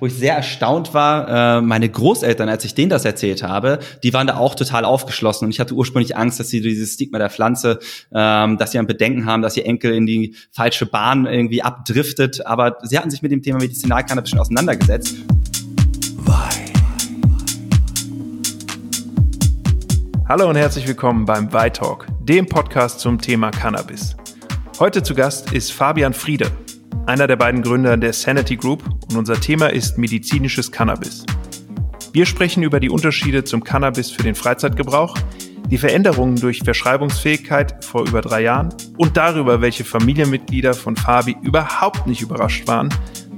[0.00, 4.12] wo ich sehr erstaunt war, äh, meine Großeltern, als ich denen das erzählt habe, die
[4.12, 7.30] waren da auch total aufgeschlossen und ich hatte ursprünglich Angst, dass sie dieses Stigma der
[7.30, 7.78] Pflanze,
[8.12, 12.44] ähm, dass sie ein Bedenken haben, dass ihr Enkel in die falsche Bahn irgendwie abdriftet,
[12.44, 15.14] aber sie hatten sich mit dem Thema Medizinalcannabis schon auseinandergesetzt.
[20.28, 24.16] Hallo und herzlich willkommen beim Talk, dem Podcast zum Thema Cannabis.
[24.80, 26.50] Heute zu Gast ist Fabian Friede,
[27.06, 31.24] einer der beiden Gründer der Sanity Group und unser Thema ist medizinisches Cannabis.
[32.12, 35.16] Wir sprechen über die Unterschiede zum Cannabis für den Freizeitgebrauch,
[35.70, 42.06] die Veränderungen durch Verschreibungsfähigkeit vor über drei Jahren und darüber, welche Familienmitglieder von Fabi überhaupt
[42.06, 42.88] nicht überrascht waren,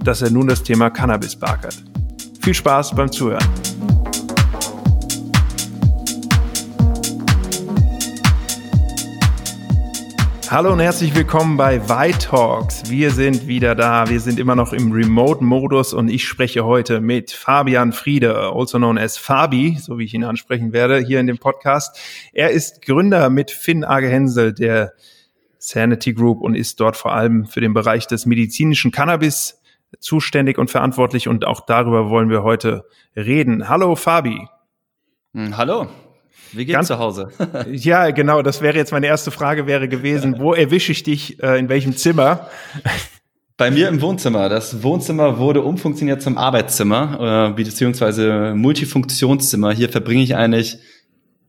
[0.04, 1.82] dass er nun das Thema Cannabis beackert.
[2.40, 3.44] Viel Spaß beim Zuhören.
[10.48, 11.78] Hallo und herzlich willkommen bei
[12.12, 12.88] Talks.
[12.88, 14.08] Wir sind wieder da.
[14.08, 18.96] Wir sind immer noch im Remote-Modus und ich spreche heute mit Fabian Friede, also known
[18.96, 21.98] as Fabi, so wie ich ihn ansprechen werde, hier in dem Podcast.
[22.32, 24.92] Er ist Gründer mit Finn Age Hensel der
[25.58, 29.60] Sanity Group und ist dort vor allem für den Bereich des medizinischen Cannabis
[29.98, 32.84] zuständig und verantwortlich und auch darüber wollen wir heute
[33.16, 33.68] reden.
[33.68, 34.46] Hallo Fabi.
[35.34, 35.88] Hm, hallo.
[36.52, 37.28] Wie geht's Ganz, zu Hause?
[37.70, 38.42] ja, genau.
[38.42, 40.38] Das wäre jetzt meine erste Frage wäre gewesen.
[40.38, 41.42] Wo erwische ich dich?
[41.42, 42.48] Äh, in welchem Zimmer?
[43.58, 44.50] Bei mir im Wohnzimmer.
[44.50, 49.72] Das Wohnzimmer wurde umfunktioniert zum Arbeitszimmer, äh, beziehungsweise Multifunktionszimmer.
[49.72, 50.78] Hier verbringe ich eigentlich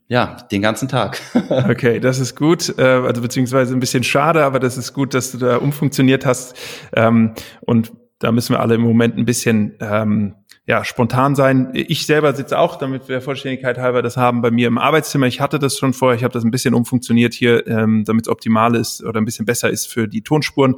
[0.07, 1.19] ja, den ganzen Tag.
[1.69, 2.73] okay, das ist gut.
[2.77, 6.55] Äh, also beziehungsweise ein bisschen schade, aber das ist gut, dass du da umfunktioniert hast.
[6.95, 10.35] Ähm, und da müssen wir alle im Moment ein bisschen ähm,
[10.67, 11.69] ja, spontan sein.
[11.73, 15.25] Ich selber sitze auch, damit wir Vollständigkeit halber das haben, bei mir im Arbeitszimmer.
[15.25, 18.31] Ich hatte das schon vorher, ich habe das ein bisschen umfunktioniert hier, ähm, damit es
[18.31, 20.75] optimal ist oder ein bisschen besser ist für die Tonspuren.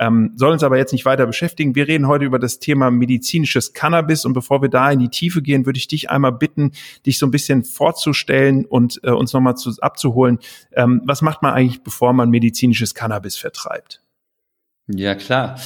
[0.00, 1.76] Ähm, soll uns aber jetzt nicht weiter beschäftigen.
[1.76, 5.42] Wir reden heute über das Thema medizinisches Cannabis und bevor wir da in die Tiefe
[5.42, 6.72] gehen, würde ich dich einmal bitten,
[7.06, 10.40] dich so ein bisschen vorzustellen und äh, uns nochmal zu, abzuholen.
[10.72, 13.99] Ähm, was macht man eigentlich, bevor man medizinisches Cannabis vertreibt?
[14.88, 15.56] Ja, klar.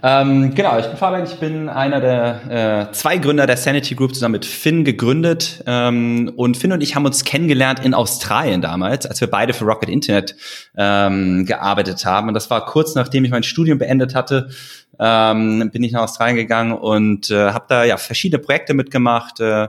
[0.00, 4.14] Ähm, genau, ich bin Fabian, ich bin einer der äh, zwei Gründer der Sanity Group
[4.14, 5.64] zusammen mit Finn gegründet.
[5.66, 9.64] Ähm, und Finn und ich haben uns kennengelernt in Australien damals, als wir beide für
[9.64, 10.36] Rocket Internet
[10.76, 12.28] ähm, gearbeitet haben.
[12.28, 14.50] Und das war kurz nachdem ich mein Studium beendet hatte,
[15.00, 19.40] ähm, bin ich nach Australien gegangen und äh, habe da ja verschiedene Projekte mitgemacht.
[19.40, 19.66] Äh,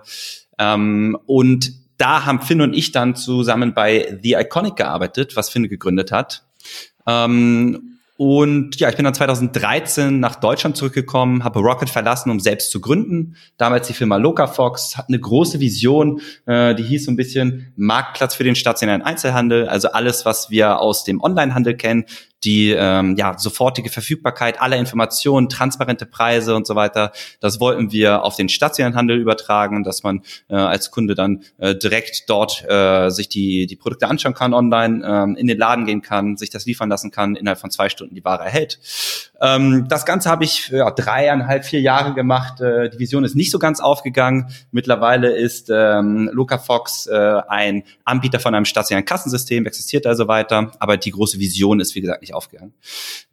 [0.59, 5.67] ähm, und da haben Finn und ich dann zusammen bei The Iconic gearbeitet, was Finn
[5.67, 6.43] gegründet hat.
[7.07, 12.69] Ähm, und ja, ich bin dann 2013 nach Deutschland zurückgekommen, habe Rocket verlassen, um selbst
[12.69, 13.37] zu gründen.
[13.55, 18.35] Damals die Firma Locafox hat eine große Vision, äh, die hieß so ein bisschen Marktplatz
[18.35, 19.69] für den stationären Einzelhandel.
[19.69, 22.03] Also alles, was wir aus dem Onlinehandel kennen,
[22.43, 27.11] die ähm, ja, sofortige Verfügbarkeit aller Informationen, transparente Preise und so weiter.
[27.39, 31.75] Das wollten wir auf den stationären Handel übertragen, dass man äh, als Kunde dann äh,
[31.75, 36.01] direkt dort äh, sich die, die Produkte anschauen kann online, ähm, in den Laden gehen
[36.01, 38.79] kann, sich das liefern lassen kann, innerhalb von zwei Stunden die Ware erhält.
[39.41, 42.61] Ähm, das Ganze habe ich ja, dreieinhalb, vier Jahre gemacht.
[42.61, 44.47] Äh, die Vision ist nicht so ganz aufgegangen.
[44.71, 50.71] Mittlerweile ist ähm, Luca Fox äh, ein Anbieter von einem stationären Kassensystem, existiert also weiter,
[50.79, 52.73] aber die große Vision ist, wie gesagt, nicht aufgegangen.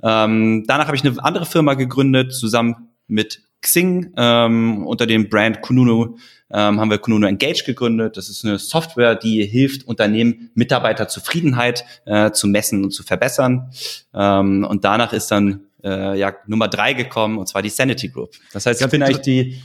[0.03, 5.63] Ähm, danach habe ich eine andere Firma gegründet, zusammen mit Xing ähm, unter dem Brand
[5.63, 6.17] Kununu
[6.51, 8.17] ähm, haben wir Kununu Engage gegründet.
[8.17, 13.71] Das ist eine Software, die hilft Unternehmen Mitarbeiterzufriedenheit äh, zu messen und zu verbessern.
[14.15, 18.31] Ähm, und danach ist dann äh, ja Nummer drei gekommen und zwar die Sanity Group.
[18.53, 19.63] Das heißt, ich bin eigentlich die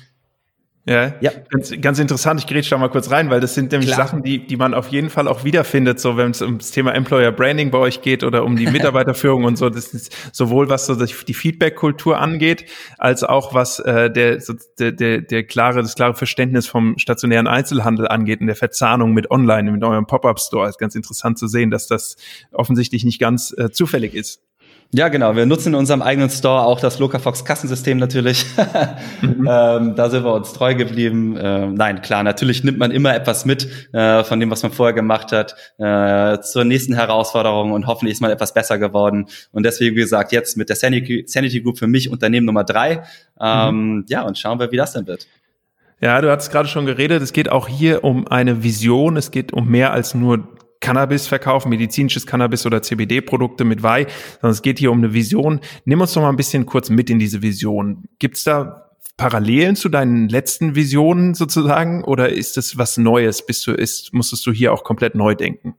[0.87, 1.31] ja, ja.
[1.49, 2.39] Ganz, ganz interessant.
[2.39, 4.07] Ich gerät da mal kurz rein, weil das sind nämlich Klar.
[4.07, 7.31] Sachen, die, die man auf jeden Fall auch wiederfindet, so wenn es ums Thema Employer
[7.31, 9.69] Branding bei euch geht oder um die Mitarbeiterführung und so.
[9.69, 12.65] Das ist sowohl was so die Feedback-Kultur angeht,
[12.97, 17.45] als auch was äh, der, so, der, der, der klare, das klare Verständnis vom stationären
[17.45, 20.67] Einzelhandel angeht und der Verzahnung mit Online, mit eurem Pop-up-Store.
[20.67, 22.17] Ist ganz interessant zu sehen, dass das
[22.51, 24.41] offensichtlich nicht ganz äh, zufällig ist.
[24.93, 25.37] Ja, genau.
[25.37, 28.45] Wir nutzen in unserem eigenen Store auch das Locafox Kassensystem natürlich.
[29.21, 29.47] mhm.
[29.49, 31.37] ähm, da sind wir uns treu geblieben.
[31.41, 34.93] Ähm, nein, klar, natürlich nimmt man immer etwas mit äh, von dem, was man vorher
[34.93, 39.27] gemacht hat, äh, zur nächsten Herausforderung und hoffentlich ist man etwas besser geworden.
[39.53, 43.03] Und deswegen, wie gesagt, jetzt mit der Sanity, Sanity Group für mich Unternehmen Nummer drei.
[43.39, 44.05] Ähm, mhm.
[44.09, 45.25] Ja, und schauen wir, wie das dann wird.
[46.01, 49.53] Ja, du hattest gerade schon geredet, es geht auch hier um eine Vision, es geht
[49.53, 50.47] um mehr als nur
[50.81, 54.07] Cannabis verkaufen, medizinisches Cannabis oder CBD-Produkte mit Weih,
[54.41, 55.61] sondern es geht hier um eine Vision.
[55.85, 58.09] Nimm uns doch mal ein bisschen kurz mit in diese Vision.
[58.19, 63.45] Gibt's da Parallelen zu deinen letzten Visionen sozusagen oder ist es was Neues?
[63.45, 65.75] Bist du, ist, musstest du hier auch komplett neu denken?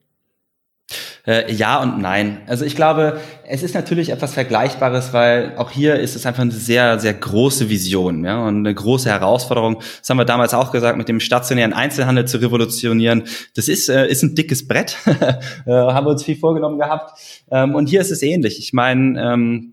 [1.26, 2.42] Äh, ja und nein.
[2.46, 6.52] Also ich glaube, es ist natürlich etwas Vergleichbares, weil auch hier ist es einfach eine
[6.52, 9.82] sehr, sehr große Vision ja, und eine große Herausforderung.
[10.00, 13.24] Das haben wir damals auch gesagt, mit dem stationären Einzelhandel zu revolutionieren.
[13.54, 17.18] Das ist, äh, ist ein dickes Brett, äh, haben wir uns viel vorgenommen gehabt.
[17.50, 18.58] Ähm, und hier ist es ähnlich.
[18.58, 19.71] Ich meine, ähm,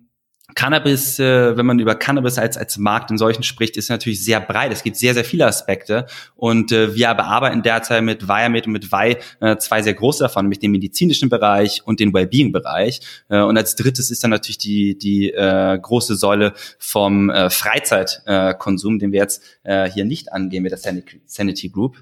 [0.55, 4.39] Cannabis, äh, wenn man über Cannabis als, als Markt in solchen spricht, ist natürlich sehr
[4.39, 4.71] breit.
[4.71, 6.05] Es gibt sehr, sehr viele Aspekte.
[6.35, 10.45] Und äh, wir bearbeiten derzeit mit Viamed und mit Vi äh, zwei sehr große davon,
[10.45, 13.01] nämlich den medizinischen Bereich und den Wellbeing-Bereich.
[13.29, 18.95] Äh, und als drittes ist dann natürlich die, die äh, große Säule vom äh, Freizeitkonsum,
[18.95, 20.79] äh, den wir jetzt äh, hier nicht angehen mit der
[21.25, 21.97] Sanity Group.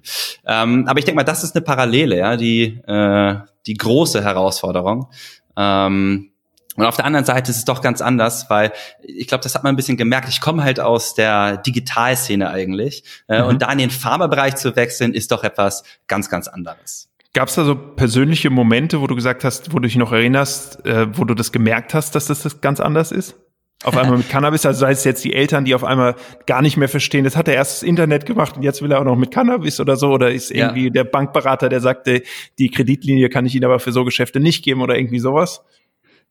[0.45, 3.35] Ähm, aber ich denke mal, das ist eine Parallele, ja, die, äh,
[3.65, 5.09] die große Herausforderung.
[5.55, 6.31] Ähm,
[6.77, 8.71] und auf der anderen Seite ist es doch ganz anders, weil
[9.01, 10.29] ich glaube, das hat man ein bisschen gemerkt.
[10.29, 13.03] Ich komme halt aus der Digitalszene eigentlich.
[13.27, 13.47] Äh, mhm.
[13.47, 17.09] Und da in den Pharmabereich zu wechseln, ist doch etwas ganz, ganz anderes.
[17.33, 20.85] Gab es da so persönliche Momente, wo du gesagt hast, wo du dich noch erinnerst,
[20.85, 23.35] äh, wo du das gemerkt hast, dass das, das ganz anders ist?
[23.83, 26.15] Auf einmal mit Cannabis, also sei es jetzt die Eltern, die auf einmal
[26.45, 28.99] gar nicht mehr verstehen, das hat er erst das Internet gemacht und jetzt will er
[28.99, 30.89] auch noch mit Cannabis oder so, oder ist irgendwie ja.
[30.91, 32.21] der Bankberater, der sagte,
[32.59, 35.63] die Kreditlinie kann ich Ihnen aber für so Geschäfte nicht geben oder irgendwie sowas?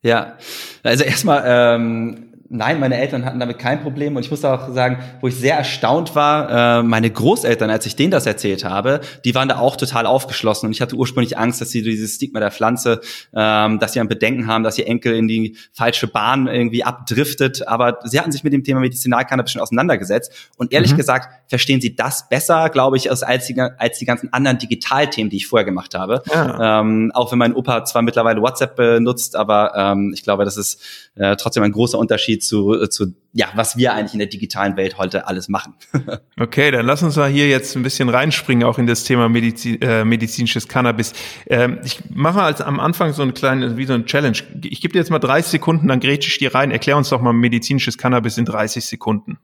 [0.03, 0.37] Ja,
[0.83, 4.15] also erstmal ähm, nein, meine Eltern hatten damit kein Problem.
[4.15, 7.95] Und ich muss auch sagen, wo ich sehr erstaunt war, äh, meine Großeltern, als ich
[7.95, 10.67] denen das erzählt habe, die waren da auch total aufgeschlossen.
[10.67, 13.01] Und ich hatte ursprünglich Angst, dass sie dieses Stigma der Pflanze,
[13.33, 17.67] ähm, dass sie ein Bedenken haben, dass ihr Enkel in die falsche Bahn irgendwie abdriftet.
[17.67, 20.31] Aber sie hatten sich mit dem Thema Medizinalcannabis schon auseinandergesetzt.
[20.57, 20.97] Und ehrlich mhm.
[20.97, 25.29] gesagt, verstehen sie das besser, glaube ich, als, als, die, als die ganzen anderen Digitalthemen,
[25.29, 26.21] die ich vorher gemacht habe.
[26.33, 26.81] Ja.
[26.81, 30.81] Ähm, auch wenn mein Opa zwar mittlerweile WhatsApp benutzt, aber ähm, ich glaube, das ist
[31.15, 34.97] äh, trotzdem ein großer Unterschied zu, zu ja, was wir eigentlich in der digitalen Welt
[34.97, 35.75] heute alles machen.
[36.39, 39.79] okay, dann lass uns mal hier jetzt ein bisschen reinspringen, auch in das Thema Medizin,
[39.81, 41.13] äh, medizinisches Cannabis.
[41.45, 44.37] Ähm, ich mache als am Anfang so eine kleine, wie so ein Challenge.
[44.63, 46.71] Ich gebe dir jetzt mal 30 Sekunden, dann grätsche ich dir rein.
[46.71, 49.37] Erklär uns doch mal medizinisches Cannabis in 30 Sekunden.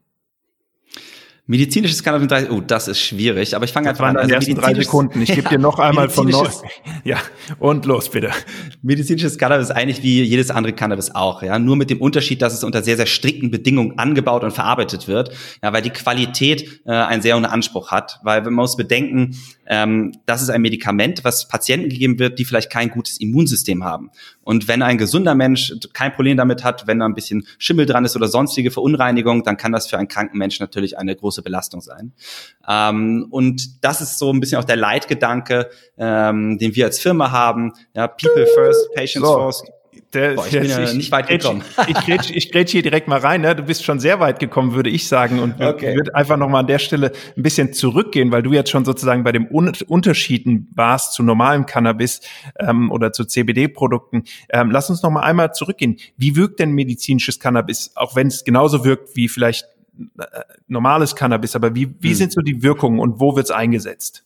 [1.46, 4.16] Medizinisches Cannabis, oh, das ist schwierig, aber ich fange einfach an.
[4.16, 5.20] Also ersten drei Sekunden.
[5.20, 6.48] Ich gebe ja, dir noch einmal von neu.
[7.04, 7.18] Ja,
[7.58, 8.30] und los bitte.
[8.80, 12.54] Medizinisches Cannabis ist eigentlich wie jedes andere Cannabis auch, ja, nur mit dem Unterschied, dass
[12.54, 15.32] es unter sehr sehr strikten Bedingungen angebaut und verarbeitet wird,
[15.62, 19.36] ja, weil die Qualität äh, einen sehr hohen Anspruch hat, weil man muss bedenken,
[19.66, 24.10] ähm, das ist ein Medikament, was Patienten gegeben wird, die vielleicht kein gutes Immunsystem haben.
[24.42, 28.04] Und wenn ein gesunder Mensch kein Problem damit hat, wenn da ein bisschen Schimmel dran
[28.04, 31.80] ist oder sonstige Verunreinigung, dann kann das für einen kranken Menschen natürlich eine große Belastung
[31.80, 32.12] sein.
[32.68, 37.30] Ähm, und das ist so ein bisschen auch der Leitgedanke, ähm, den wir als Firma
[37.30, 37.72] haben.
[37.94, 39.36] Ja, People first, Patients so.
[39.36, 39.72] first.
[40.14, 41.62] Der, Boah, ich bin ja nicht weit gekommen.
[41.88, 43.40] Ich grätsch, ich grätsch hier direkt mal rein.
[43.40, 43.54] Ne?
[43.54, 45.38] Du bist schon sehr weit gekommen, würde ich sagen.
[45.40, 45.96] Und okay.
[45.96, 49.32] würde einfach nochmal an der Stelle ein bisschen zurückgehen, weil du jetzt schon sozusagen bei
[49.32, 52.20] den Un Unterschieden warst zu normalem Cannabis
[52.58, 54.24] ähm, oder zu CBD-Produkten.
[54.50, 55.96] Ähm, lass uns nochmal einmal zurückgehen.
[56.16, 59.66] Wie wirkt denn medizinisches Cannabis, auch wenn es genauso wirkt wie vielleicht
[60.18, 60.24] äh,
[60.68, 62.14] normales Cannabis, aber wie, wie hm.
[62.14, 64.24] sind so die Wirkungen und wo wird es eingesetzt?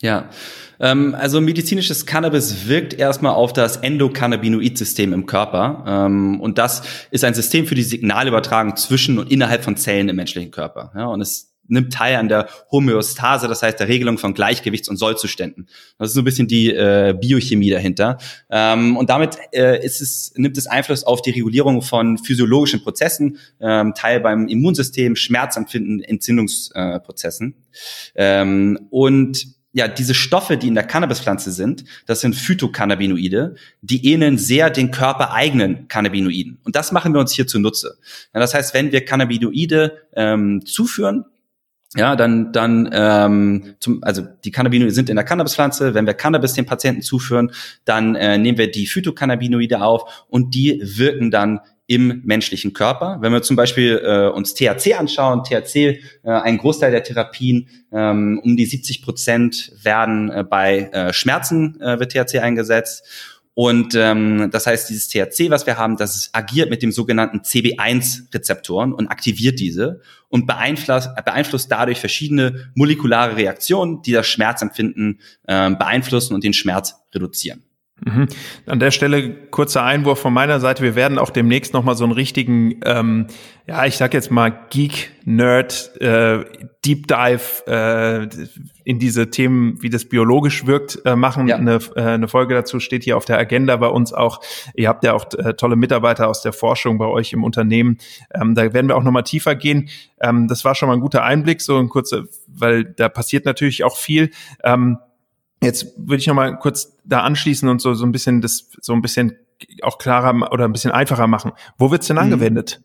[0.00, 0.30] Ja,
[0.78, 5.84] ähm, also medizinisches Cannabis wirkt erstmal auf das Endokannabinoid-System im Körper.
[5.86, 10.16] Ähm, und das ist ein System für die Signalübertragung zwischen und innerhalb von Zellen im
[10.16, 10.92] menschlichen Körper.
[10.94, 14.96] Ja, und es nimmt teil an der Homöostase, das heißt der Regelung von Gleichgewichts- und
[14.96, 15.68] Sollzuständen.
[15.98, 18.18] Das ist so ein bisschen die äh, Biochemie dahinter.
[18.50, 23.38] Ähm, und damit äh, ist es, nimmt es Einfluss auf die Regulierung von physiologischen Prozessen,
[23.60, 27.54] ähm, Teil beim Immunsystem, Schmerzempfinden, Entzündungsprozessen.
[28.14, 34.12] Äh, ähm, und ja, diese Stoffe, die in der Cannabispflanze sind, das sind Phytocannabinoide, die
[34.12, 36.58] ähneln sehr den körpereigenen Cannabinoiden.
[36.64, 37.96] Und das machen wir uns hier zunutze.
[38.34, 41.26] Ja, das heißt, wenn wir Cannabinoide ähm, zuführen,
[41.94, 45.94] ja, dann, dann, ähm, zum, also die Cannabinoide sind in der Cannabispflanze.
[45.94, 47.52] Wenn wir Cannabis den Patienten zuführen,
[47.84, 53.16] dann äh, nehmen wir die Phytocannabinoide auf und die wirken dann im menschlichen Körper.
[53.22, 55.76] Wenn wir zum Beispiel äh, uns THC anschauen, THC,
[56.22, 61.80] äh, ein Großteil der Therapien, ähm, um die 70 Prozent werden äh, bei äh, Schmerzen
[61.80, 63.04] äh, wird THC eingesetzt.
[63.54, 68.92] Und ähm, das heißt, dieses THC, was wir haben, das agiert mit dem sogenannten CB1-Rezeptoren
[68.92, 76.34] und aktiviert diese und beeinflusst, beeinflusst dadurch verschiedene molekulare Reaktionen, die das Schmerzempfinden äh, beeinflussen
[76.34, 77.64] und den Schmerz reduzieren.
[78.04, 78.28] Mhm.
[78.66, 80.82] An der Stelle kurzer Einwurf von meiner Seite.
[80.82, 83.26] Wir werden auch demnächst nochmal so einen richtigen, ähm,
[83.66, 86.44] ja, ich sag jetzt mal Geek, Nerd, äh,
[86.84, 88.28] Deep Dive äh,
[88.84, 91.48] in diese Themen, wie das biologisch wirkt, äh, machen.
[91.48, 91.56] Ja.
[91.56, 94.40] Eine, äh, eine Folge dazu steht hier auf der Agenda bei uns auch.
[94.74, 97.98] Ihr habt ja auch äh, tolle Mitarbeiter aus der Forschung bei euch im Unternehmen.
[98.32, 99.88] Ähm, da werden wir auch nochmal tiefer gehen.
[100.20, 103.84] Ähm, das war schon mal ein guter Einblick, so ein kurzer, weil da passiert natürlich
[103.84, 104.30] auch viel.
[104.62, 104.98] Ähm,
[105.62, 108.92] Jetzt würde ich noch mal kurz da anschließen und so, so ein bisschen das, so
[108.92, 109.36] ein bisschen
[109.82, 111.52] auch klarer oder ein bisschen einfacher machen.
[111.78, 112.22] Wo wird's denn mhm.
[112.22, 112.80] angewendet?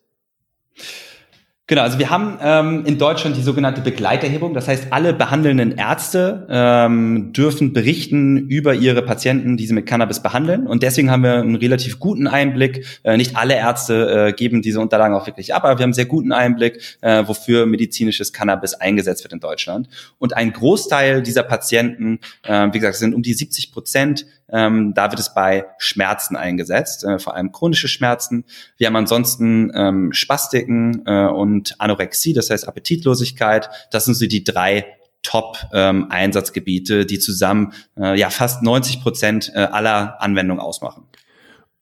[1.65, 4.53] Genau, also wir haben ähm, in Deutschland die sogenannte Begleiterhebung.
[4.53, 10.21] Das heißt, alle behandelnden Ärzte ähm, dürfen berichten über ihre Patienten, die sie mit Cannabis
[10.21, 10.67] behandeln.
[10.67, 12.85] Und deswegen haben wir einen relativ guten Einblick.
[13.03, 15.93] Äh, nicht alle Ärzte äh, geben diese Unterlagen auch wirklich ab, aber wir haben einen
[15.93, 19.87] sehr guten Einblick, äh, wofür medizinisches Cannabis eingesetzt wird in Deutschland.
[20.19, 25.11] Und ein Großteil dieser Patienten, äh, wie gesagt, sind um die 70 Prozent, ähm, da
[25.11, 28.45] wird es bei Schmerzen eingesetzt, äh, vor allem chronische Schmerzen.
[28.77, 33.69] Wir haben ansonsten ähm, Spastiken äh, und Anorexie, das heißt Appetitlosigkeit.
[33.91, 34.85] Das sind so die drei
[35.23, 41.07] Top-Einsatzgebiete, ähm, die zusammen äh, ja fast 90 Prozent äh, aller Anwendungen ausmachen.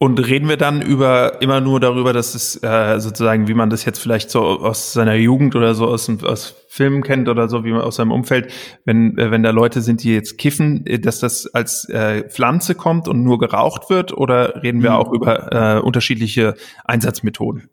[0.03, 3.85] Und reden wir dann über immer nur darüber, dass es äh, sozusagen, wie man das
[3.85, 7.71] jetzt vielleicht so aus seiner Jugend oder so aus, aus Filmen kennt oder so, wie
[7.71, 8.51] man aus seinem Umfeld,
[8.83, 12.73] wenn äh, wenn da Leute sind, die jetzt kiffen, äh, dass das als äh, Pflanze
[12.73, 14.95] kommt und nur geraucht wird, oder reden wir mhm.
[14.95, 17.69] auch über äh, unterschiedliche Einsatzmethoden?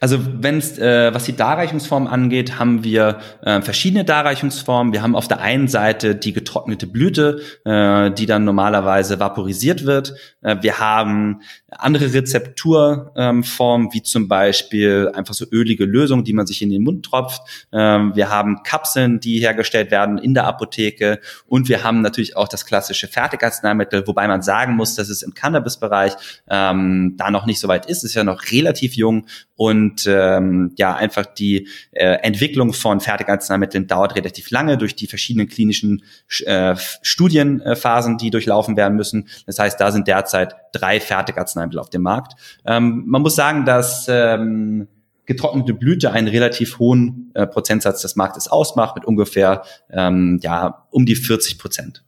[0.00, 4.92] Also wenn es, äh, was die Darreichungsform angeht, haben wir äh, verschiedene Darreichungsformen.
[4.92, 10.14] Wir haben auf der einen Seite die getrocknete Blüte, äh, die dann normalerweise vaporisiert wird.
[10.42, 16.46] Äh, wir haben andere Rezepturformen, ähm, wie zum Beispiel einfach so ölige Lösungen, die man
[16.46, 17.66] sich in den Mund tropft.
[17.72, 21.20] Ähm, wir haben Kapseln, die hergestellt werden in der Apotheke.
[21.46, 25.34] Und wir haben natürlich auch das klassische Fertigarzneimittel, wobei man sagen muss, dass es im
[25.34, 26.12] Cannabis-Bereich
[26.48, 27.98] ähm, da noch nicht so weit ist.
[27.98, 29.26] Es ist ja noch relativ jung
[29.56, 35.48] und ähm, ja, einfach die äh, Entwicklung von Fertigarzneimitteln dauert relativ lange durch die verschiedenen
[35.48, 36.02] klinischen
[36.44, 39.28] äh, Studienphasen, die durchlaufen werden müssen.
[39.46, 42.34] Das heißt, da sind derzeit drei Fertigarzneimittel auf dem Markt.
[42.66, 44.88] Ähm, man muss sagen, dass ähm,
[45.26, 51.04] getrocknete Blüte einen relativ hohen äh, Prozentsatz des Marktes ausmacht, mit ungefähr ähm, ja um
[51.04, 52.04] die 40 Prozent.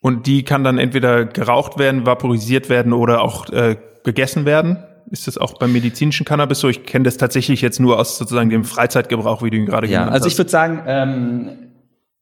[0.00, 4.84] Und die kann dann entweder geraucht werden, vaporisiert werden oder auch äh, gegessen werden?
[5.14, 6.68] Ist das auch beim medizinischen Cannabis so?
[6.68, 10.00] Ich kenne das tatsächlich jetzt nur aus sozusagen dem Freizeitgebrauch, wie du ihn gerade ja,
[10.00, 10.22] genannt hast.
[10.22, 11.50] Also ich würde sagen, ähm,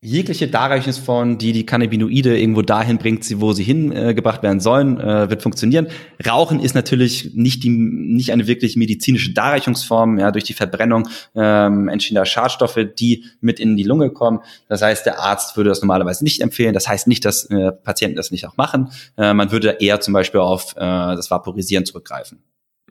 [0.03, 5.31] jegliche Darreichungsform, die die Cannabinoide irgendwo dahin bringt, wo sie hingebracht äh, werden sollen, äh,
[5.31, 5.87] wird funktionieren.
[6.29, 11.89] Rauchen ist natürlich nicht die, nicht eine wirklich medizinische Darreichungsform, ja, durch die Verbrennung ähm,
[11.89, 14.41] entstehender Schadstoffe, die mit in die Lunge kommen.
[14.69, 16.75] Das heißt, der Arzt würde das normalerweise nicht empfehlen.
[16.75, 18.91] Das heißt nicht, dass äh, Patienten das nicht auch machen.
[19.17, 22.43] Äh, man würde eher zum Beispiel auf äh, das Vaporisieren zurückgreifen.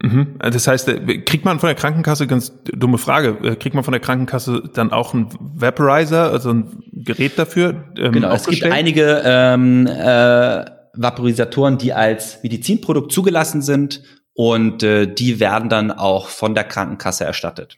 [0.02, 0.36] Mhm.
[0.40, 3.92] Das heißt, äh, kriegt man von der Krankenkasse, ganz dumme Frage, äh, kriegt man von
[3.92, 7.86] der Krankenkasse dann auch ein Vaporizer, also ein Gerät dafür?
[7.98, 14.02] Ähm, genau, es gibt einige ähm, äh, Vaporisatoren, die als Medizinprodukt zugelassen sind
[14.34, 17.78] und äh, die werden dann auch von der Krankenkasse erstattet.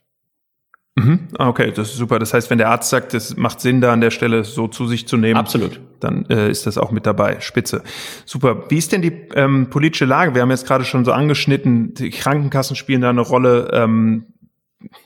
[0.95, 1.27] Mhm.
[1.39, 2.19] Ah, okay, das ist super.
[2.19, 4.85] Das heißt, wenn der Arzt sagt, es macht Sinn, da an der Stelle so zu
[4.85, 7.39] sich zu nehmen, absolut, dann äh, ist das auch mit dabei.
[7.39, 7.83] Spitze.
[8.25, 8.69] Super.
[8.69, 10.35] Wie ist denn die ähm, politische Lage?
[10.35, 13.69] Wir haben jetzt gerade schon so angeschnitten, die Krankenkassen spielen da eine Rolle.
[13.73, 14.27] Ähm,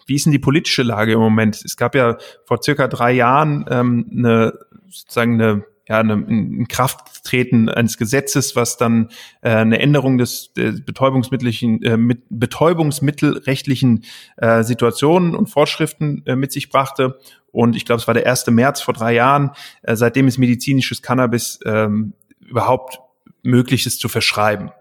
[0.05, 1.61] wie ist denn die politische Lage im Moment?
[1.63, 4.53] Es gab ja vor circa drei Jahren ähm, eine
[4.89, 9.09] sozusagen eine ja, eine, in Kraft treten eines Gesetzes, was dann
[9.41, 14.03] äh, eine Änderung des, des betäubungsmittellichen, äh, mit betäubungsmittelrechtlichen
[14.37, 17.19] äh, Situationen und Vorschriften äh, mit sich brachte.
[17.51, 18.47] Und ich glaube, es war der 1.
[18.47, 19.51] März vor drei Jahren.
[19.81, 22.99] Äh, seitdem ist medizinisches Cannabis ähm, überhaupt
[23.43, 24.71] möglich, es zu verschreiben.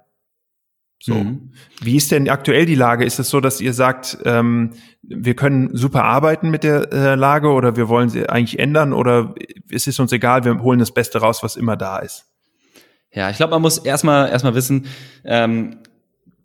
[0.98, 1.14] So.
[1.14, 1.52] Mhm.
[1.80, 3.04] Wie ist denn aktuell die Lage?
[3.04, 4.72] Ist es so, dass ihr sagt, ähm,
[5.02, 9.34] wir können super arbeiten mit der äh, Lage oder wir wollen sie eigentlich ändern oder
[9.68, 12.26] ist es uns egal, wir holen das Beste raus, was immer da ist?
[13.12, 14.86] Ja, ich glaube, man muss erstmal erstmal wissen,
[15.24, 15.78] ähm,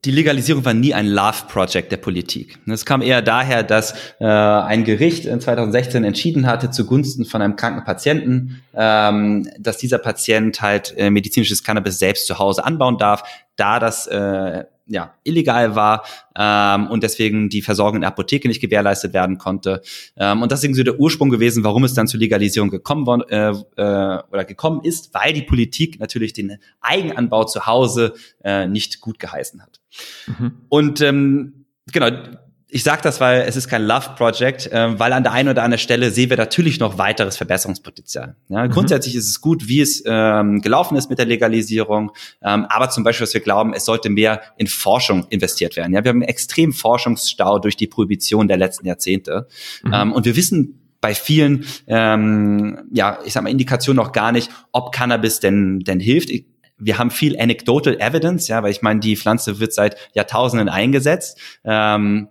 [0.04, 2.58] die Legalisierung war nie ein Love-Project der Politik.
[2.66, 7.56] Es kam eher daher, dass äh, ein Gericht in 2016 entschieden hatte zugunsten von einem
[7.56, 13.24] kranken Patienten, ähm, dass dieser Patient halt äh, medizinisches Cannabis selbst zu Hause anbauen darf,
[13.62, 16.04] da das äh, ja, illegal war
[16.36, 19.82] ähm, und deswegen die Versorgung in der Apotheke nicht gewährleistet werden konnte.
[20.18, 23.22] Ähm, und das ist irgendwie so der Ursprung gewesen, warum es dann zur Legalisierung gekommen
[23.30, 23.54] äh, äh,
[24.32, 28.14] oder gekommen ist, weil die Politik natürlich den Eigenanbau zu Hause
[28.44, 29.80] äh, nicht gut geheißen hat.
[30.26, 30.54] Mhm.
[30.68, 32.10] Und ähm, genau,
[32.74, 35.64] ich sage das, weil es ist kein Love Project, äh, weil an der einen oder
[35.64, 38.38] anderen Stelle sehen wir natürlich noch weiteres Verbesserungspotenzial.
[38.48, 38.72] Ja, mhm.
[38.72, 42.12] Grundsätzlich ist es gut, wie es ähm, gelaufen ist mit der Legalisierung,
[42.42, 45.94] ähm, aber zum Beispiel, was wir glauben, es sollte mehr in Forschung investiert werden.
[45.94, 49.48] Ja, wir haben einen extremen Forschungsstau durch die Prohibition der letzten Jahrzehnte
[49.84, 49.94] mhm.
[49.94, 54.50] ähm, und wir wissen bei vielen, ähm, ja, ich sag mal, Indikationen noch gar nicht,
[54.72, 56.30] ob Cannabis denn denn hilft.
[56.30, 56.46] Ich,
[56.78, 61.38] wir haben viel anecdotal evidence, ja, weil ich meine, die Pflanze wird seit Jahrtausenden eingesetzt.
[61.64, 62.30] Ähm,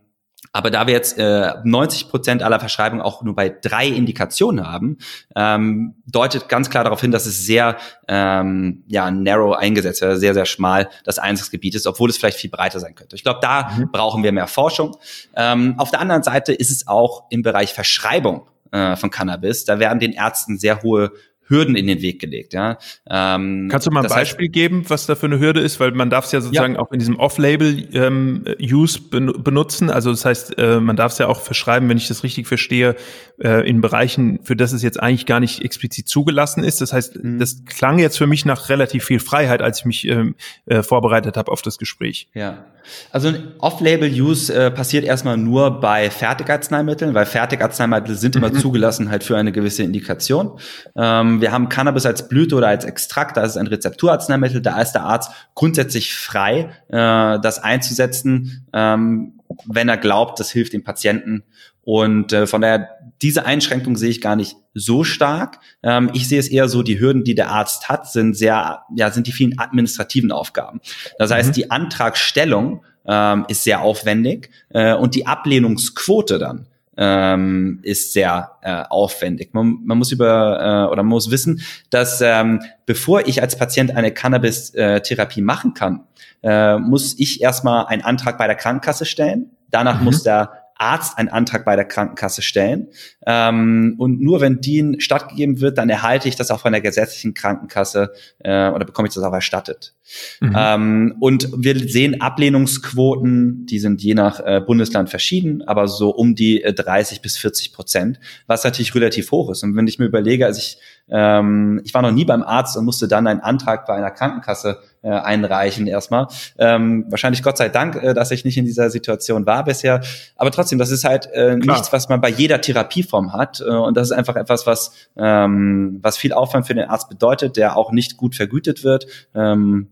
[0.52, 4.99] Aber da wir jetzt äh, 90 Prozent aller Verschreibungen auch nur bei drei Indikationen haben,
[5.37, 7.76] ähm, deutet ganz klar darauf hin, dass es sehr
[8.09, 12.80] ähm, ja narrow eingesetzt, sehr sehr schmal das Einsatzgebiet ist, obwohl es vielleicht viel breiter
[12.80, 13.14] sein könnte.
[13.14, 13.90] Ich glaube, da mhm.
[13.92, 14.97] brauchen wir mehr Forschung.
[15.37, 19.64] Ähm, auf der anderen Seite ist es auch im Bereich Verschreibung äh, von Cannabis.
[19.64, 21.12] Da werden den Ärzten sehr hohe
[21.50, 22.54] Hürden in den Weg gelegt.
[22.54, 22.78] Ja.
[23.09, 25.80] Ähm, Kannst du mal ein Beispiel heißt, geben, was da für eine Hürde ist?
[25.80, 26.80] Weil man darf es ja sozusagen ja.
[26.80, 29.90] auch in diesem Off-Label-Use ähm, benutzen.
[29.90, 32.95] Also das heißt, äh, man darf es ja auch verschreiben, wenn ich das richtig verstehe,
[33.42, 36.80] äh, in Bereichen, für das es jetzt eigentlich gar nicht explizit zugelassen ist.
[36.80, 37.38] Das heißt, mhm.
[37.38, 41.37] das klang jetzt für mich nach relativ viel Freiheit, als ich mich ähm, äh, vorbereitet
[41.37, 42.28] habe auf das Gespräch.
[42.35, 42.64] Ja,
[43.12, 48.59] also Off-Label-Use äh, passiert erstmal nur bei Fertigarzneimitteln, weil Fertigarzneimittel sind immer mhm.
[48.59, 50.59] zugelassen halt für eine gewisse Indikation.
[50.97, 54.80] Ähm, wir haben Cannabis als Blüte oder als Extrakt, da ist es ein Rezepturarzneimittel, da
[54.80, 60.85] ist der Arzt grundsätzlich frei, äh, das einzusetzen, ähm, wenn er glaubt, das hilft dem
[60.85, 61.42] Patienten.
[61.82, 62.88] Und äh, von daher,
[63.23, 65.59] diese Einschränkung sehe ich gar nicht so stark.
[65.82, 69.11] Ähm, ich sehe es eher so, die Hürden, die der Arzt hat, sind sehr, ja,
[69.11, 70.80] sind die vielen administrativen Aufgaben.
[71.18, 71.54] Das heißt, mhm.
[71.54, 76.66] die Antragstellung ähm, ist sehr aufwendig äh, und die Ablehnungsquote dann
[77.00, 79.54] ähm, ist sehr äh, aufwendig.
[79.54, 83.97] Man, man muss über äh, oder man muss wissen, dass ähm, bevor ich als Patient
[83.97, 86.04] eine Cannabis-Therapie machen kann,
[86.42, 89.50] äh, muss ich erstmal einen Antrag bei der Krankenkasse stellen.
[89.71, 90.04] Danach mhm.
[90.04, 92.88] muss der Arzt einen Antrag bei der Krankenkasse stellen.
[93.26, 97.34] Ähm, und nur wenn die stattgegeben wird, dann erhalte ich das auch von der gesetzlichen
[97.34, 99.94] Krankenkasse äh, oder bekomme ich das auch erstattet.
[100.40, 100.54] Mhm.
[100.56, 106.34] Ähm, und wir sehen Ablehnungsquoten, die sind je nach äh, Bundesland verschieden, aber so um
[106.34, 109.62] die äh, 30 bis 40 Prozent, was natürlich relativ hoch ist.
[109.62, 110.78] Und wenn ich mir überlege, also ich,
[111.10, 114.78] ähm, ich war noch nie beim Arzt und musste dann einen Antrag bei einer Krankenkasse
[115.02, 116.28] äh, einreichen erstmal.
[116.59, 120.00] Ähm, wahrscheinlich Gott sei Dank, äh, dass ich nicht in dieser Situation war bisher.
[120.37, 123.61] Aber trotzdem, das ist halt äh, nichts, was man bei jeder Therapieform hat.
[123.61, 127.57] Äh, und das ist einfach etwas, was, ähm, was viel Aufwand für den Arzt bedeutet,
[127.57, 129.07] der auch nicht gut vergütet wird.
[129.35, 129.88] Ähm,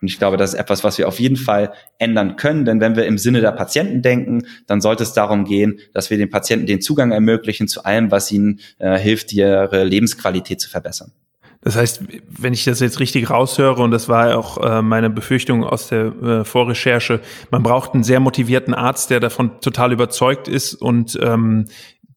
[0.00, 2.96] und ich glaube, das ist etwas, was wir auf jeden Fall ändern können, denn wenn
[2.96, 6.66] wir im Sinne der Patienten denken, dann sollte es darum gehen, dass wir den Patienten
[6.66, 11.12] den Zugang ermöglichen zu allem, was ihnen äh, hilft, ihre Lebensqualität zu verbessern.
[11.62, 15.64] Das heißt, wenn ich das jetzt richtig raushöre, und das war auch äh, meine Befürchtung
[15.64, 17.20] aus der äh, Vorrecherche,
[17.50, 21.66] man braucht einen sehr motivierten Arzt, der davon total überzeugt ist und ähm,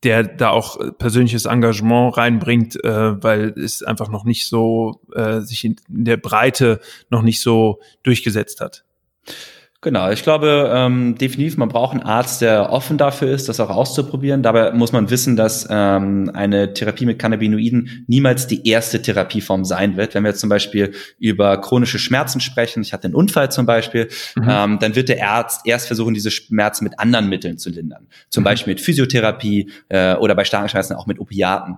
[0.04, 5.64] der da auch persönliches Engagement reinbringt, äh, weil es einfach noch nicht so äh, sich
[5.64, 6.80] in, in der Breite
[7.10, 8.84] noch nicht so durchgesetzt hat.
[9.86, 13.70] Genau, ich glaube ähm, definitiv, man braucht einen Arzt, der offen dafür ist, das auch
[13.70, 14.42] auszuprobieren.
[14.42, 19.96] Dabei muss man wissen, dass ähm, eine Therapie mit Cannabinoiden niemals die erste Therapieform sein
[19.96, 20.16] wird.
[20.16, 24.10] Wenn wir jetzt zum Beispiel über chronische Schmerzen sprechen, ich hatte einen Unfall zum Beispiel,
[24.36, 24.48] mhm.
[24.50, 28.08] ähm, dann wird der Arzt erst versuchen, diese Schmerzen mit anderen Mitteln zu lindern.
[28.32, 28.46] Zum mhm.
[28.46, 31.78] Beispiel mit Physiotherapie äh, oder bei starken Schmerzen auch mit Opiaten.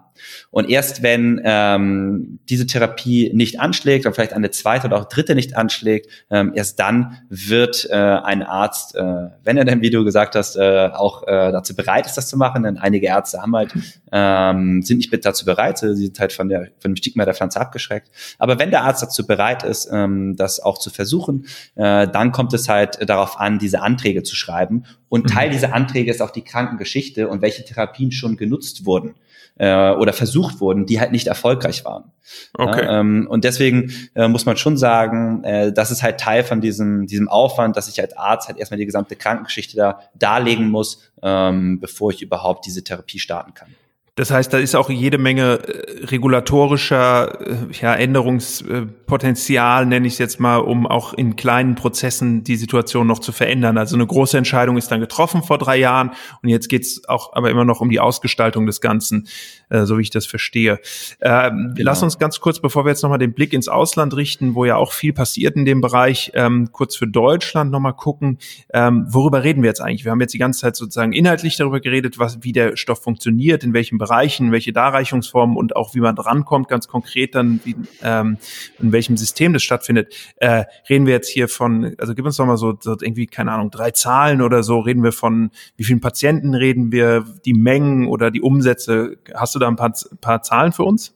[0.51, 5.35] Und erst wenn ähm, diese Therapie nicht anschlägt oder vielleicht eine zweite oder auch dritte
[5.35, 9.01] nicht anschlägt, ähm, erst dann wird äh, ein Arzt, äh,
[9.43, 12.37] wenn er denn, wie du gesagt hast, äh, auch äh, dazu bereit ist, das zu
[12.37, 13.73] machen, denn einige Ärzte haben halt,
[14.11, 17.59] ähm, sind nicht dazu bereit, sie sind halt von, der, von dem Stigma der Pflanze
[17.59, 18.09] abgeschreckt.
[18.39, 22.53] Aber wenn der Arzt dazu bereit ist, ähm, das auch zu versuchen, äh, dann kommt
[22.53, 24.83] es halt darauf an, diese Anträge zu schreiben.
[25.09, 25.27] Und mhm.
[25.27, 29.15] Teil dieser Anträge ist auch die Krankengeschichte und welche Therapien schon genutzt wurden
[29.57, 32.11] äh, oder versucht wurden, die halt nicht erfolgreich waren.
[32.53, 32.85] Okay.
[32.85, 36.61] Ja, ähm, und deswegen äh, muss man schon sagen, äh, das ist halt Teil von
[36.61, 41.11] diesem, diesem Aufwand, dass ich als Arzt halt erstmal die gesamte Krankengeschichte da darlegen muss,
[41.21, 43.69] ähm, bevor ich überhaupt diese Therapie starten kann.
[44.17, 50.19] Das heißt, da ist auch jede Menge äh, regulatorischer äh, ja, Änderungspotenzial, nenne ich es
[50.19, 53.77] jetzt mal, um auch in kleinen Prozessen die Situation noch zu verändern.
[53.77, 57.51] Also eine große Entscheidung ist dann getroffen vor drei Jahren und jetzt geht's auch aber
[57.51, 59.27] immer noch um die Ausgestaltung des Ganzen,
[59.69, 60.79] äh, so wie ich das verstehe.
[61.21, 61.91] Ähm, genau.
[61.91, 64.77] Lass uns ganz kurz, bevor wir jetzt nochmal den Blick ins Ausland richten, wo ja
[64.77, 68.39] auch viel passiert in dem Bereich, ähm, kurz für Deutschland nochmal gucken,
[68.73, 70.05] ähm, worüber reden wir jetzt eigentlich?
[70.05, 73.63] Wir haben jetzt die ganze Zeit sozusagen inhaltlich darüber geredet, was, wie der Stoff funktioniert,
[73.63, 77.75] in welchem Bereich Bereichen, welche Darreichungsformen und auch wie man drankommt, ganz konkret dann, wie,
[78.01, 78.37] ähm,
[78.79, 80.13] in welchem System das stattfindet.
[80.37, 83.51] Äh, reden wir jetzt hier von, also gib uns doch mal so, so irgendwie, keine
[83.51, 88.07] Ahnung, drei Zahlen oder so, reden wir von, wie vielen Patienten reden wir, die Mengen
[88.07, 89.17] oder die Umsätze.
[89.33, 91.13] Hast du da ein paar, paar Zahlen für uns?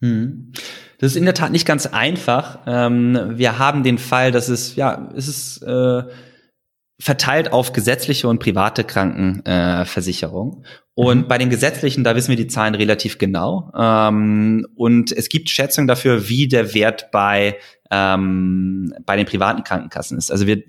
[0.00, 0.52] Hm.
[0.98, 2.60] Das ist in der Tat nicht ganz einfach.
[2.66, 6.02] Ähm, wir haben den Fall, dass es, ja, es ist äh,
[7.00, 10.64] verteilt auf gesetzliche und private Krankenversicherung.
[10.64, 11.28] Äh, und mhm.
[11.28, 13.70] bei den gesetzlichen, da wissen wir die Zahlen relativ genau.
[13.76, 17.56] Ähm, und es gibt Schätzungen dafür, wie der Wert bei
[17.90, 20.30] ähm, bei den privaten Krankenkassen ist.
[20.30, 20.62] Also wir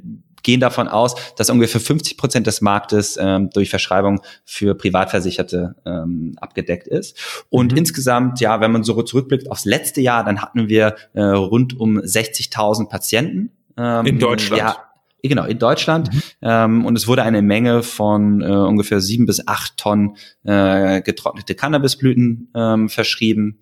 [0.43, 6.35] gehen davon aus, dass ungefähr 50 Prozent des Marktes ähm, durch Verschreibung für Privatversicherte ähm,
[6.37, 7.45] abgedeckt ist.
[7.49, 7.79] Und mhm.
[7.79, 11.97] insgesamt, ja, wenn man so zurückblickt aufs letzte Jahr, dann hatten wir äh, rund um
[11.97, 13.51] 60.000 Patienten.
[13.77, 14.61] Ähm, in Deutschland?
[14.61, 14.88] Ja,
[15.21, 16.13] Genau, in Deutschland.
[16.13, 16.21] Mhm.
[16.41, 21.55] Ähm, und es wurde eine Menge von äh, ungefähr sieben bis acht Tonnen äh, getrocknete
[21.55, 23.59] Cannabisblüten ähm, verschrieben.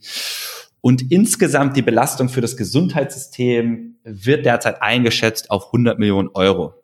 [0.82, 6.76] Und insgesamt die Belastung für das Gesundheitssystem wird derzeit eingeschätzt auf 100 Millionen Euro.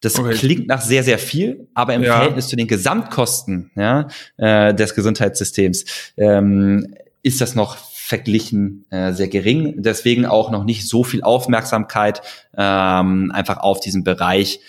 [0.00, 0.34] Das okay.
[0.34, 2.16] klingt nach sehr, sehr viel, aber im ja.
[2.16, 5.84] Verhältnis zu den Gesamtkosten ja, äh, des Gesundheitssystems
[6.16, 7.76] ähm, ist das noch
[8.06, 9.82] verglichen äh, sehr gering.
[9.82, 12.22] Deswegen auch noch nicht so viel Aufmerksamkeit
[12.56, 14.60] ähm, einfach auf diesen Bereich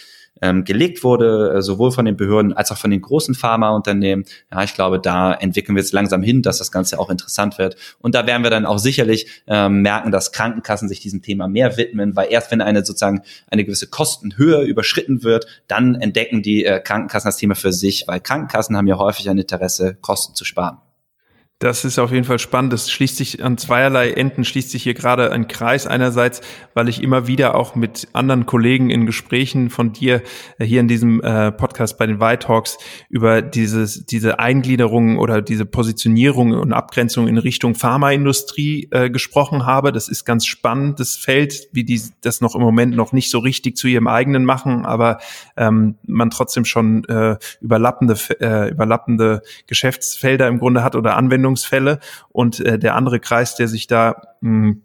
[0.42, 4.26] ähm, gelegt wurde, äh, sowohl von den Behörden als auch von den großen Pharmaunternehmen.
[4.52, 7.76] Ja, ich glaube, da entwickeln wir jetzt langsam hin, dass das Ganze auch interessant wird.
[8.00, 11.78] Und da werden wir dann auch sicherlich ähm, merken, dass Krankenkassen sich diesem Thema mehr
[11.78, 13.22] widmen, weil erst wenn eine sozusagen
[13.52, 18.20] eine gewisse Kostenhöhe überschritten wird, dann entdecken die äh, Krankenkassen das Thema für sich, weil
[18.20, 20.80] Krankenkassen haben ja häufig ein Interesse, Kosten zu sparen.
[21.60, 22.72] Das ist auf jeden Fall spannend.
[22.72, 25.88] Das schließt sich an zweierlei Enden, schließt sich hier gerade ein Kreis.
[25.88, 26.42] Einerseits,
[26.76, 30.22] weil ich immer wieder auch mit anderen Kollegen in Gesprächen von dir
[30.60, 32.78] äh, hier in diesem äh, Podcast bei den White Talks
[33.10, 39.92] über dieses, diese Eingliederung oder diese Positionierung und Abgrenzung in Richtung Pharmaindustrie äh, gesprochen habe.
[39.92, 43.40] Das ist ganz spannend, das Feld, wie die das noch im Moment noch nicht so
[43.40, 45.18] richtig zu ihrem eigenen machen, aber
[45.56, 52.00] ähm, man trotzdem schon äh, überlappende, äh, überlappende Geschäftsfelder im Grunde hat oder Anwendungen Anwendungsfälle.
[52.30, 54.82] Und äh, der andere Kreis, der sich da mh, hm,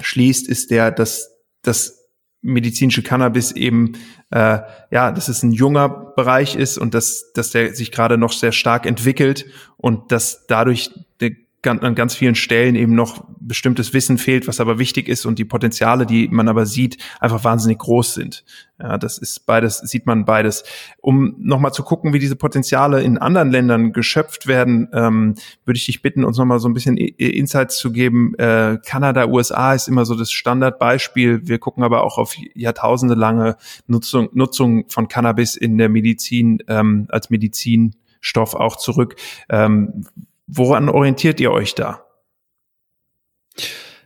[0.00, 1.30] schließt, ist der, dass
[1.62, 1.98] das
[2.40, 3.92] medizinische Cannabis eben
[4.30, 4.58] äh,
[4.90, 8.50] ja, dass es ein junger Bereich ist und dass dass der sich gerade noch sehr
[8.50, 11.30] stark entwickelt und dass dadurch der
[11.64, 15.44] an ganz vielen Stellen eben noch bestimmtes Wissen fehlt, was aber wichtig ist und die
[15.44, 18.44] Potenziale, die man aber sieht, einfach wahnsinnig groß sind.
[18.80, 20.64] Ja, das ist beides, sieht man beides.
[21.00, 25.86] Um nochmal zu gucken, wie diese Potenziale in anderen Ländern geschöpft werden, ähm, würde ich
[25.86, 28.34] dich bitten, uns nochmal so ein bisschen Insights zu geben.
[28.38, 31.46] Äh, Kanada, USA ist immer so das Standardbeispiel.
[31.46, 37.06] Wir gucken aber auch auf jahrtausende lange Nutzung, Nutzung von Cannabis in der Medizin ähm,
[37.08, 39.14] als Medizinstoff auch zurück.
[39.48, 40.06] Ähm,
[40.54, 42.04] Woran orientiert ihr euch da?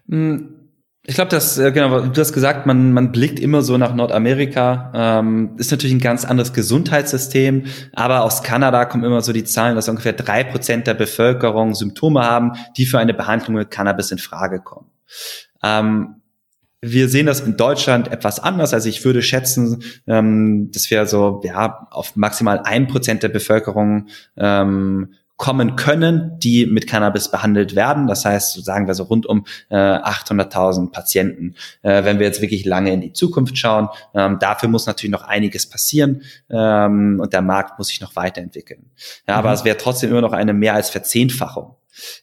[0.09, 0.57] Hm,
[1.09, 4.93] ich glaube, dass äh, genau, du hast gesagt, man man blickt immer so nach Nordamerika.
[4.95, 9.77] Ähm, ist natürlich ein ganz anderes Gesundheitssystem, aber aus Kanada kommen immer so die Zahlen,
[9.77, 14.19] dass ungefähr drei Prozent der Bevölkerung Symptome haben, die für eine Behandlung mit Cannabis in
[14.19, 14.91] Frage kommen.
[15.63, 16.23] Ähm,
[16.83, 18.73] wir sehen das in Deutschland etwas anders.
[18.75, 24.09] Also ich würde schätzen, ähm, dass wir so ja auf maximal ein Prozent der Bevölkerung
[24.37, 28.07] ähm, kommen können, die mit Cannabis behandelt werden.
[28.07, 31.55] Das heißt, so sagen wir so rund um äh, 800.000 Patienten.
[31.83, 35.25] Äh, wenn wir jetzt wirklich lange in die Zukunft schauen, ähm, dafür muss natürlich noch
[35.25, 38.91] einiges passieren ähm, und der Markt muss sich noch weiterentwickeln.
[39.29, 39.39] Ja, mhm.
[39.41, 41.77] aber es wäre trotzdem immer noch eine mehr als Verzehnfachung.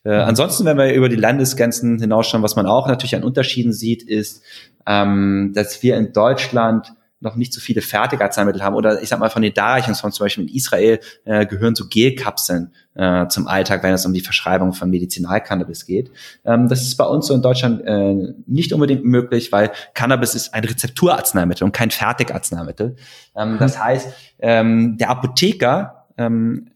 [0.03, 0.21] Äh, mhm.
[0.29, 4.43] ansonsten, wenn wir über die Landesgrenzen hinausschauen, was man auch natürlich an Unterschieden sieht, ist,
[4.87, 9.29] ähm, dass wir in Deutschland noch nicht so viele Fertigarzneimittel haben oder ich sag mal
[9.29, 13.93] von den Darreichungsformen, zum Beispiel in Israel äh, gehören so Gelkapseln äh, zum Alltag, wenn
[13.93, 16.11] es um die Verschreibung von Medizinalcannabis geht.
[16.45, 20.53] Ähm, das ist bei uns so in Deutschland äh, nicht unbedingt möglich, weil Cannabis ist
[20.53, 22.95] ein Rezepturarzneimittel und kein Fertigarzneimittel.
[23.35, 24.09] Ähm, das heißt,
[24.39, 26.67] ähm, der Apotheker ähm,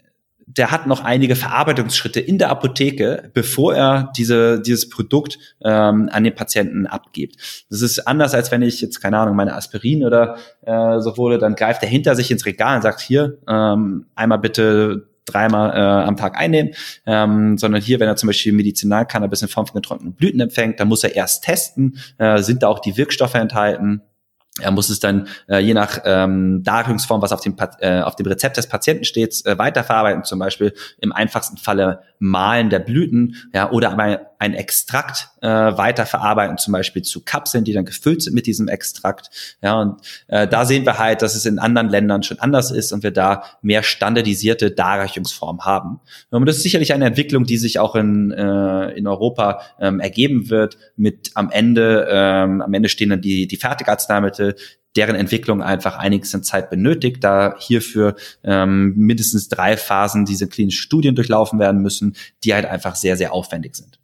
[0.47, 6.23] der hat noch einige Verarbeitungsschritte in der Apotheke, bevor er diese, dieses Produkt ähm, an
[6.23, 7.65] den Patienten abgibt.
[7.69, 11.37] Das ist anders, als wenn ich jetzt, keine Ahnung, meine Aspirin oder äh, so wurde,
[11.37, 16.07] dann greift er hinter sich ins Regal und sagt, hier, ähm, einmal bitte dreimal äh,
[16.07, 16.73] am Tag einnehmen,
[17.05, 20.87] ähm, sondern hier, wenn er zum Beispiel Medizinalcannabis in Form von getrockneten Blüten empfängt, dann
[20.87, 24.01] muss er erst testen, äh, sind da auch die Wirkstoffe enthalten,
[24.59, 28.27] er muss es dann äh, je nach ähm, Darreichungsform, was auf dem, äh, auf dem
[28.27, 30.23] Rezept des Patienten steht, äh, weiterverarbeiten.
[30.23, 36.57] Zum Beispiel im einfachsten Falle Malen der Blüten, ja, oder aber ein Extrakt äh, weiterverarbeiten,
[36.57, 39.29] zum Beispiel zu Kapseln, die dann gefüllt sind mit diesem Extrakt.
[39.61, 42.91] Ja, und äh, da sehen wir halt, dass es in anderen Ländern schon anders ist
[42.91, 45.99] und wir da mehr standardisierte Darreichungsformen haben.
[46.29, 50.49] Und das ist sicherlich eine Entwicklung, die sich auch in, äh, in Europa ähm, ergeben
[50.49, 50.77] wird.
[50.95, 54.46] Mit am Ende, ähm, am Ende stehen dann die, die Fertigarzneimittel,
[54.95, 61.15] deren Entwicklung einfach einiges Zeit benötigt, da hierfür ähm, mindestens drei Phasen diese klinischen Studien
[61.15, 63.99] durchlaufen werden müssen, die halt einfach sehr, sehr aufwendig sind.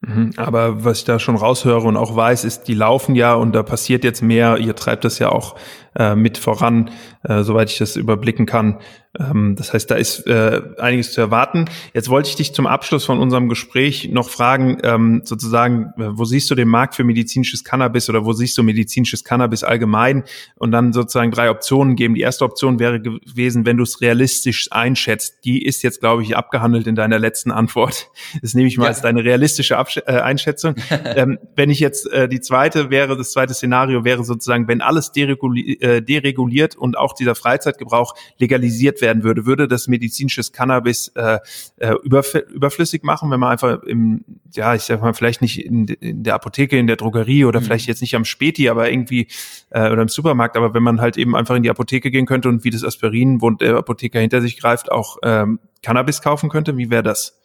[0.00, 0.32] Mhm.
[0.36, 3.62] Aber was ich da schon raushöre und auch weiß, ist, die laufen ja und da
[3.62, 4.58] passiert jetzt mehr.
[4.58, 5.56] Ihr treibt das ja auch
[5.96, 6.90] äh, mit voran,
[7.24, 8.78] äh, soweit ich das überblicken kann.
[9.18, 11.64] Ähm, das heißt, da ist äh, einiges zu erwarten.
[11.94, 16.24] Jetzt wollte ich dich zum Abschluss von unserem Gespräch noch fragen, ähm, sozusagen, äh, wo
[16.24, 20.24] siehst du den Markt für medizinisches Cannabis oder wo siehst du medizinisches Cannabis allgemein?
[20.56, 22.14] Und dann sozusagen drei Optionen geben.
[22.14, 25.44] Die erste Option wäre gewesen, wenn du es realistisch einschätzt.
[25.44, 28.08] Die ist jetzt, glaube ich, abgehandelt in deiner letzten Antwort.
[28.42, 28.88] Das nehme ich mal ja.
[28.90, 30.74] als deine realistische Absch äh, Einschätzung.
[31.04, 35.12] ähm, wenn ich jetzt äh, die zweite wäre, das zweite Szenario wäre sozusagen, wenn alles
[35.12, 41.38] dereguli äh, dereguliert und auch dieser Freizeitgebrauch legalisiert werden würde, würde das medizinisches Cannabis äh,
[41.78, 45.86] äh, überf überflüssig machen, wenn man einfach im, ja, ich sag mal, vielleicht nicht in,
[45.86, 47.64] in der Apotheke, in der Drogerie oder mhm.
[47.64, 49.28] vielleicht jetzt nicht am Späti, aber irgendwie
[49.70, 52.48] äh, oder im Supermarkt, aber wenn man halt eben einfach in die Apotheke gehen könnte
[52.48, 56.76] und wie das Aspirin, wo der Apotheker hinter sich greift, auch ähm, Cannabis kaufen könnte,
[56.76, 57.38] wie wäre das?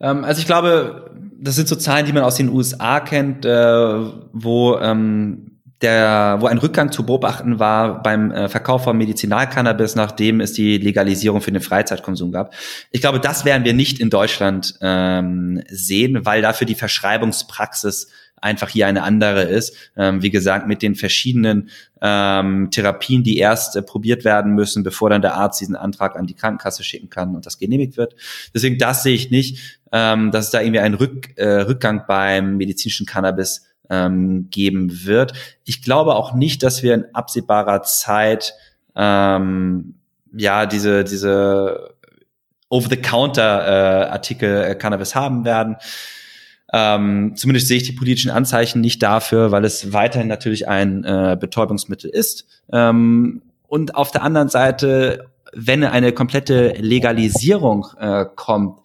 [0.00, 4.10] Ähm, also ich glaube, das sind so Zahlen, die man aus den USA kennt, äh,
[4.32, 10.40] wo ähm, der, wo ein Rückgang zu beobachten war beim äh, Verkauf von Medizinalcannabis, nachdem
[10.40, 12.54] es die Legalisierung für den Freizeitkonsum gab.
[12.90, 18.08] Ich glaube, das werden wir nicht in Deutschland ähm, sehen, weil dafür die Verschreibungspraxis
[18.40, 19.74] einfach hier eine andere ist.
[19.96, 25.10] Ähm, wie gesagt, mit den verschiedenen ähm, Therapien, die erst äh, probiert werden müssen, bevor
[25.10, 28.14] dann der Arzt diesen Antrag an die Krankenkasse schicken kann und das genehmigt wird.
[28.54, 32.56] Deswegen das sehe ich nicht, ähm, dass es da irgendwie einen Rück, äh, Rückgang beim
[32.56, 35.32] medizinischen Cannabis ähm, geben wird.
[35.64, 38.54] Ich glaube auch nicht, dass wir in absehbarer Zeit
[38.94, 39.94] ähm,
[40.32, 41.94] ja diese diese
[42.68, 45.76] Over-the-Counter-Artikel äh, Cannabis haben werden.
[46.72, 51.36] Ähm, zumindest sehe ich die politischen Anzeichen nicht dafür, weil es weiterhin natürlich ein äh,
[51.38, 52.46] Betäubungsmittel ist.
[52.72, 58.80] Ähm, und auf der anderen Seite, wenn eine komplette Legalisierung äh, kommt,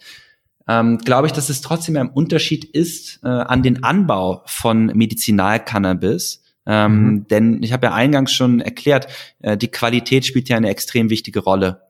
[0.72, 6.44] ähm, glaube ich, dass es trotzdem ein Unterschied ist äh, an den Anbau von Medizinalcannabis.
[6.66, 7.28] Ähm, mhm.
[7.28, 9.08] Denn ich habe ja eingangs schon erklärt,
[9.40, 11.82] äh, die Qualität spielt ja eine extrem wichtige Rolle.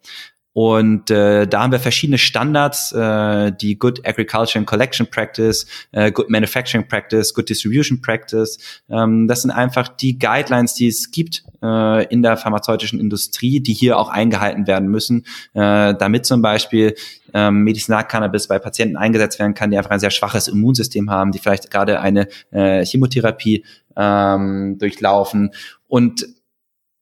[0.53, 6.11] Und äh, da haben wir verschiedene Standards, äh, die Good Agriculture and Collection Practice, äh,
[6.11, 8.57] Good Manufacturing Practice, Good Distribution Practice.
[8.89, 13.73] Ähm, das sind einfach die Guidelines, die es gibt äh, in der pharmazeutischen Industrie, die
[13.73, 16.95] hier auch eingehalten werden müssen, äh, damit zum Beispiel
[17.33, 21.39] ähm, Medizinalcannabis bei Patienten eingesetzt werden kann, die einfach ein sehr schwaches Immunsystem haben, die
[21.39, 23.63] vielleicht gerade eine äh, Chemotherapie
[23.95, 25.51] ähm, durchlaufen.
[25.87, 26.25] Und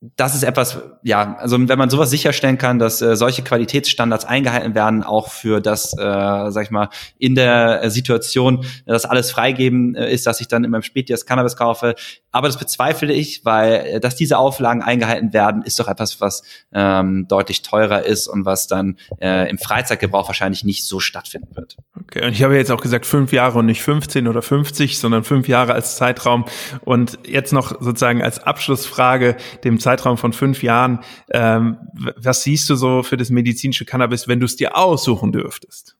[0.01, 4.73] das ist etwas, ja, also wenn man sowas sicherstellen kann, dass äh, solche Qualitätsstandards eingehalten
[4.73, 10.09] werden, auch für das, äh, sag ich mal, in der Situation, dass alles freigeben äh,
[10.09, 11.95] ist, dass ich dann in meinem Späti das Cannabis kaufe.
[12.31, 16.43] Aber das bezweifle ich, weil äh, dass diese Auflagen eingehalten werden, ist doch etwas, was
[16.71, 21.75] ähm, deutlich teurer ist und was dann äh, im Freizeitgebrauch wahrscheinlich nicht so stattfinden wird.
[22.11, 25.23] Okay, und ich habe jetzt auch gesagt fünf Jahre und nicht 15 oder 50, sondern
[25.23, 26.45] fünf Jahre als Zeitraum.
[26.81, 31.01] Und jetzt noch sozusagen als Abschlussfrage dem Zeitraum von fünf Jahren.
[31.29, 35.97] Ähm, was siehst du so für das medizinische Cannabis, wenn du es dir aussuchen dürftest?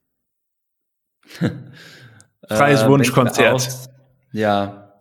[2.48, 3.70] Freies äh, Wunschkonzert.
[4.32, 4.96] Ja.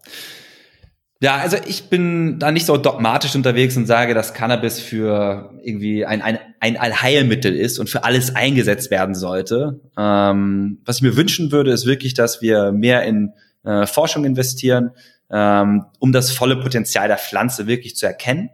[1.21, 6.07] Ja, also ich bin da nicht so dogmatisch unterwegs und sage, dass Cannabis für irgendwie
[6.07, 9.81] ein, ein, ein Allheilmittel ist und für alles eingesetzt werden sollte.
[9.99, 13.33] Ähm, was ich mir wünschen würde, ist wirklich, dass wir mehr in
[13.65, 14.93] äh, Forschung investieren,
[15.29, 18.51] ähm, um das volle Potenzial der Pflanze wirklich zu erkennen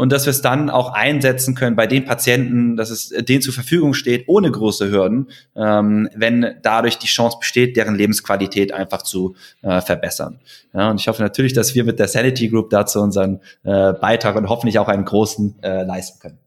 [0.00, 3.52] und dass wir es dann auch einsetzen können bei den Patienten, dass es denen zur
[3.52, 9.36] Verfügung steht, ohne große Hürden, ähm, wenn dadurch die Chance besteht, deren Lebensqualität einfach zu
[9.60, 10.40] äh, verbessern.
[10.72, 14.36] Ja, und ich hoffe natürlich, dass wir mit der Sanity Group dazu unseren äh, Beitrag
[14.36, 16.38] und hoffentlich auch einen großen äh, leisten können.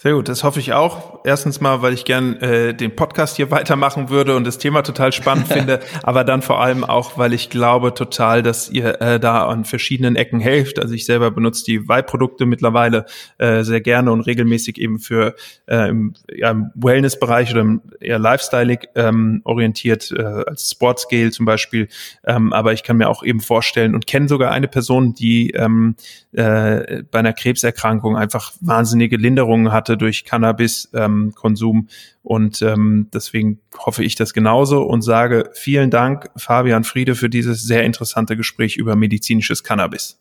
[0.00, 1.24] Sehr gut, das hoffe ich auch.
[1.24, 5.12] Erstens mal, weil ich gern äh, den Podcast hier weitermachen würde und das Thema total
[5.12, 9.48] spannend finde, aber dann vor allem auch, weil ich glaube total, dass ihr äh, da
[9.48, 10.78] an verschiedenen Ecken helft.
[10.78, 13.06] Also ich selber benutze die Weihprodukte mittlerweile
[13.38, 15.34] äh, sehr gerne und regelmäßig eben für
[15.66, 21.44] äh, im, ja, im Wellness-Bereich oder im eher Lifestyle ähm, orientiert, äh, als Sportscale zum
[21.44, 21.88] Beispiel.
[22.24, 25.96] Ähm, aber ich kann mir auch eben vorstellen und kenne sogar eine Person, die ähm,
[26.30, 31.76] äh, bei einer Krebserkrankung einfach wahnsinnige Linderungen hat hatte durch Cannabis-Konsum.
[31.76, 31.88] Ähm,
[32.22, 37.62] und ähm, deswegen hoffe ich das genauso und sage vielen Dank, Fabian Friede, für dieses
[37.62, 40.20] sehr interessante Gespräch über medizinisches Cannabis.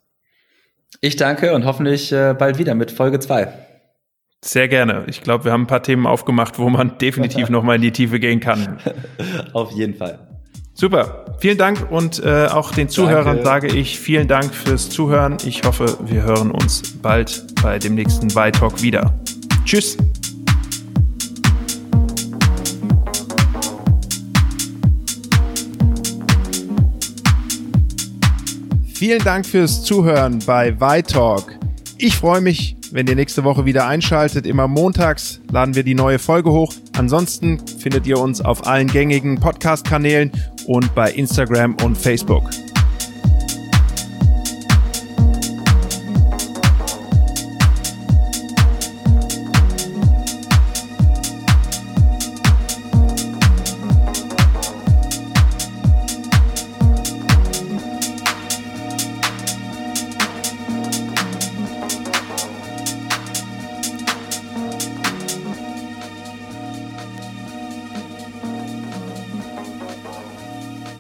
[1.02, 3.54] Ich danke und hoffentlich äh, bald wieder mit Folge 2.
[4.44, 5.04] Sehr gerne.
[5.08, 8.20] Ich glaube, wir haben ein paar Themen aufgemacht, wo man definitiv nochmal in die Tiefe
[8.20, 8.78] gehen kann.
[9.54, 10.20] Auf jeden Fall.
[10.74, 11.26] Super.
[11.40, 13.44] Vielen Dank und äh, auch den Zuhörern Danke.
[13.44, 15.38] sage ich vielen Dank fürs Zuhören.
[15.44, 19.14] Ich hoffe, wir hören uns bald bei dem nächsten Bye Talk wieder.
[19.68, 19.98] Tschüss.
[28.94, 31.60] Vielen Dank fürs Zuhören bei Talk.
[31.98, 34.46] Ich freue mich, wenn ihr nächste Woche wieder einschaltet.
[34.46, 36.74] Immer montags laden wir die neue Folge hoch.
[36.98, 40.32] Ansonsten findet ihr uns auf allen gängigen Podcast-Kanälen
[40.66, 42.50] und bei Instagram und Facebook.